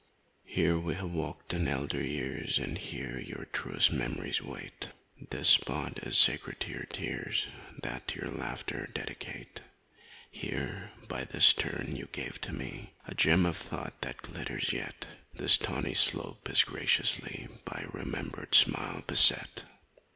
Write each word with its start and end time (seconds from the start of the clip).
Here 0.47 0.79
we 0.79 0.95
have 0.95 1.11
walked 1.11 1.53
in 1.53 1.67
elder 1.67 2.01
years. 2.03 2.57
And 2.57 2.75
here 2.79 3.19
your 3.19 3.45
truest 3.53 3.91
memories 3.93 4.41
wait, 4.41 4.87
This 5.29 5.47
spot 5.49 5.99
is 6.01 6.17
sacred 6.17 6.59
to 6.61 6.71
your 6.71 6.85
tears, 6.85 7.49
That 7.83 8.07
to 8.07 8.19
your 8.19 8.31
laughter 8.31 8.87
dedicate; 8.91 9.61
Here, 10.31 10.89
by 11.07 11.23
this 11.25 11.53
turn, 11.53 11.95
you 11.95 12.07
gave 12.11 12.41
to 12.41 12.51
me 12.51 12.95
A 13.05 13.13
gem 13.13 13.45
of 13.45 13.57
thought 13.57 14.01
that 14.01 14.23
glitters 14.23 14.73
yet. 14.73 15.05
This 15.35 15.55
tawny 15.55 15.93
slope 15.93 16.49
is 16.49 16.63
graciously 16.63 17.47
By 17.63 17.85
a 17.85 17.95
remembered 17.95 18.55
smile 18.55 19.03
beset. 19.05 19.65